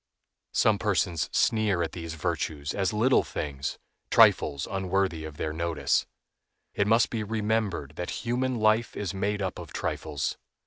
[0.53, 3.77] Some persons sneer at these virtues as little things,
[4.09, 6.07] trifles unworthy of their notice.
[6.73, 10.39] It must be remembered that human life is made up of trifles.